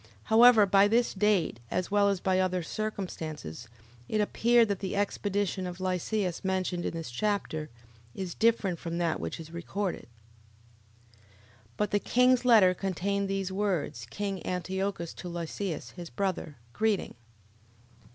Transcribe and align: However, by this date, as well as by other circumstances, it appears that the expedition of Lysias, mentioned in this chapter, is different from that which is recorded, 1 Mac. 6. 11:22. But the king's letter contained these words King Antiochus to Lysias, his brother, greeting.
However, 0.23 0.65
by 0.65 0.87
this 0.87 1.13
date, 1.13 1.59
as 1.69 1.91
well 1.91 2.09
as 2.09 2.19
by 2.19 2.39
other 2.39 2.63
circumstances, 2.63 3.67
it 4.09 4.19
appears 4.19 4.65
that 4.69 4.79
the 4.79 4.95
expedition 4.95 5.67
of 5.67 5.79
Lysias, 5.79 6.43
mentioned 6.43 6.85
in 6.85 6.93
this 6.95 7.11
chapter, 7.11 7.69
is 8.15 8.33
different 8.33 8.79
from 8.79 8.97
that 8.97 9.19
which 9.19 9.39
is 9.39 9.51
recorded, 9.51 10.07
1 11.77 11.89
Mac. 11.91 11.91
6. 11.91 11.91
11:22. 11.91 11.91
But 11.91 11.91
the 11.91 11.99
king's 11.99 12.43
letter 12.45 12.73
contained 12.73 13.27
these 13.29 13.51
words 13.51 14.07
King 14.09 14.43
Antiochus 14.43 15.13
to 15.13 15.29
Lysias, 15.29 15.91
his 15.91 16.09
brother, 16.09 16.55
greeting. 16.73 17.13